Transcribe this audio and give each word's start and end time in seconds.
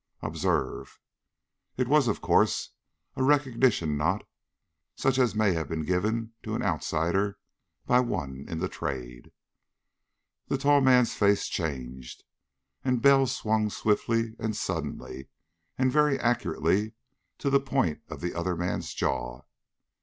"Observe." 0.23 0.99
It 1.77 1.87
was, 1.87 2.07
of 2.07 2.21
course, 2.21 2.71
a 3.15 3.21
recognition 3.21 3.97
knot 3.97 4.25
such 4.95 5.19
as 5.19 5.35
may 5.35 5.51
be 5.63 5.85
given 5.85 6.33
to 6.41 6.55
an 6.55 6.63
outsider 6.63 7.37
by 7.85 7.99
one 7.99 8.47
in 8.49 8.57
the 8.57 8.67
Trade. 8.67 9.31
The 10.47 10.57
tall 10.57 10.81
man's 10.81 11.13
face 11.13 11.45
changed. 11.47 12.23
And 12.83 12.99
Bell 12.99 13.27
swung 13.27 13.69
swiftly 13.69 14.35
and 14.39 14.57
suddenly 14.57 15.27
and 15.77 15.91
very 15.91 16.19
accurately 16.19 16.93
to 17.37 17.51
the 17.51 17.59
point 17.59 18.01
of 18.09 18.21
the 18.21 18.33
other 18.33 18.55
man's 18.57 18.95
jaw. 18.95 19.43